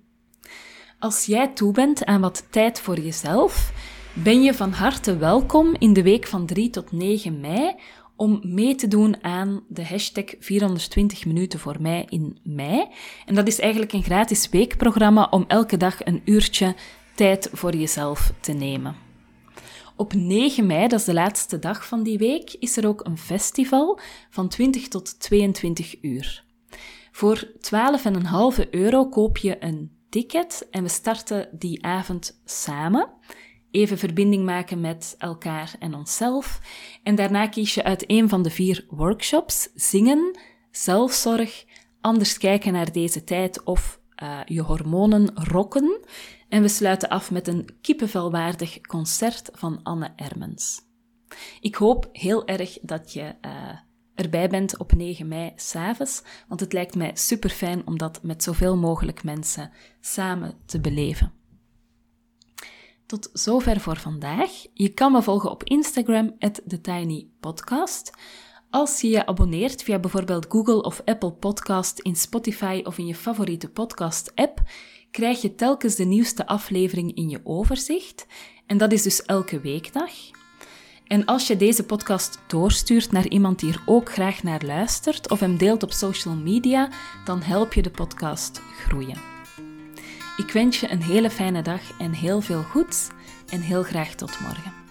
Als 0.99 1.27
jij 1.27 1.49
toe 1.49 1.73
bent 1.73 2.05
aan 2.05 2.21
wat 2.21 2.47
tijd 2.51 2.81
voor 2.81 3.01
jezelf, 3.01 3.73
ben 4.15 4.43
je 4.43 4.55
van 4.55 4.73
harte 4.73 5.17
welkom 5.17 5.75
in 5.79 5.93
de 5.93 6.03
week 6.03 6.27
van 6.27 6.47
3 6.47 6.71
tot 6.71 6.93
9 6.93 7.41
mei 7.41 7.75
om 8.17 8.41
mee 8.43 8.75
te 8.75 8.89
doen 8.89 9.25
aan 9.25 9.65
de 9.69 9.85
hashtag 9.85 10.25
420 10.41 11.27
minuten 11.27 11.59
voor 11.59 11.77
mij 11.81 12.07
in 12.09 12.39
mei. 12.43 12.89
En 13.27 13.35
dat 13.35 13.47
is 13.47 13.59
eigenlijk 13.59 13.93
een 13.93 14.03
gratis 14.03 14.49
weekprogramma 14.49 15.27
om 15.31 15.45
elke 15.49 15.77
dag 15.77 16.05
een 16.05 16.23
uurtje 16.25 16.75
tijd 17.15 17.49
voor 17.53 17.75
jezelf 17.75 18.33
te 18.41 18.53
nemen. 18.53 18.97
Op 19.97 20.15
9 20.15 20.67
mei, 20.67 20.89
dat 20.89 20.99
is 20.99 21.05
de 21.05 21.13
laatste 21.13 21.59
dag 21.59 21.87
van 21.87 22.03
die 22.03 22.19
week, 22.19 22.57
is 22.59 22.77
er 22.77 22.87
ook 22.87 23.07
een 23.07 23.19
festival 23.19 23.99
van 24.31 24.49
20 24.49 24.89
tot 24.89 25.21
22 25.21 26.03
uur. 26.03 26.45
Voor 27.13 27.53
12,5 28.65 28.71
euro 28.71 29.09
koop 29.09 29.37
je 29.37 29.65
een 29.65 29.91
ticket 30.09 30.67
en 30.71 30.83
we 30.83 30.89
starten 30.89 31.49
die 31.53 31.85
avond 31.85 32.41
samen. 32.45 33.11
Even 33.71 33.99
verbinding 33.99 34.45
maken 34.45 34.81
met 34.81 35.15
elkaar 35.19 35.75
en 35.79 35.95
onszelf. 35.95 36.61
En 37.03 37.15
daarna 37.15 37.47
kies 37.47 37.75
je 37.75 37.85
uit 37.85 38.05
een 38.07 38.29
van 38.29 38.43
de 38.43 38.51
vier 38.51 38.87
workshops: 38.89 39.69
zingen, 39.75 40.39
zelfzorg, 40.71 41.65
anders 42.01 42.39
kijken 42.39 42.73
naar 42.73 42.93
deze 42.93 43.25
tijd 43.25 43.63
of 43.63 44.01
uh, 44.23 44.41
je 44.45 44.61
hormonen 44.61 45.31
rokken. 45.35 46.01
En 46.53 46.63
we 46.63 46.69
sluiten 46.69 47.09
af 47.09 47.31
met 47.31 47.49
een 47.49 47.69
kippenvelwaardig 47.81 48.81
concert 48.81 49.51
van 49.53 49.81
Anne 49.83 50.13
Ermens. 50.17 50.81
Ik 51.61 51.75
hoop 51.75 52.09
heel 52.13 52.47
erg 52.47 52.79
dat 52.83 53.13
je 53.13 53.35
uh, 53.43 53.79
erbij 54.15 54.49
bent 54.49 54.79
op 54.79 54.93
9 54.93 55.29
mei 55.29 55.53
s'avonds, 55.57 56.23
want 56.49 56.61
het 56.61 56.73
lijkt 56.73 56.95
mij 56.95 57.11
super 57.15 57.51
fijn 57.51 57.87
om 57.87 57.99
dat 57.99 58.23
met 58.23 58.43
zoveel 58.43 58.77
mogelijk 58.77 59.25
mensen 59.25 59.71
samen 60.01 60.55
te 60.67 60.81
beleven. 60.81 61.33
Tot 63.07 63.31
zover 63.33 63.81
voor 63.81 63.97
vandaag. 63.97 64.51
Je 64.75 64.89
kan 64.89 65.13
me 65.13 65.23
volgen 65.23 65.51
op 65.51 65.65
Instagram, 65.65 66.39
TheTinyPodcast. 66.39 68.13
Als 68.73 69.01
je 69.01 69.09
je 69.09 69.27
abonneert 69.27 69.83
via 69.83 69.99
bijvoorbeeld 69.99 70.47
Google 70.49 70.83
of 70.83 71.03
Apple 71.05 71.33
Podcast 71.33 71.99
in 71.99 72.17
Spotify 72.17 72.81
of 72.85 72.99
in 72.99 73.07
je 73.07 73.15
favoriete 73.15 73.69
podcast-app, 73.69 74.63
krijg 75.11 75.43
je 75.43 75.55
telkens 75.55 75.95
de 75.95 76.05
nieuwste 76.05 76.47
aflevering 76.47 77.15
in 77.15 77.29
je 77.29 77.41
overzicht. 77.45 78.27
En 78.67 78.79
dat 78.79 78.93
is 78.93 79.03
dus 79.03 79.23
elke 79.23 79.61
weekdag. 79.61 80.11
En 81.07 81.25
als 81.25 81.47
je 81.47 81.57
deze 81.57 81.85
podcast 81.85 82.39
doorstuurt 82.47 83.13
naar 83.13 83.27
iemand 83.29 83.61
die 83.61 83.73
er 83.73 83.83
ook 83.87 84.13
graag 84.13 84.43
naar 84.43 84.63
luistert 84.65 85.31
of 85.31 85.41
hem 85.41 85.57
deelt 85.57 85.83
op 85.83 85.93
social 85.93 86.35
media, 86.35 86.89
dan 87.25 87.43
help 87.43 87.73
je 87.73 87.83
de 87.83 87.91
podcast 87.91 88.61
groeien. 88.85 89.21
Ik 90.37 90.51
wens 90.53 90.81
je 90.81 90.91
een 90.91 91.03
hele 91.03 91.31
fijne 91.31 91.63
dag 91.63 91.99
en 91.99 92.13
heel 92.13 92.41
veel 92.41 92.63
goeds 92.63 93.09
en 93.49 93.61
heel 93.61 93.83
graag 93.83 94.15
tot 94.15 94.41
morgen. 94.41 94.82